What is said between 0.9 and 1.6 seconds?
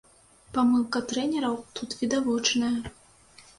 трэнераў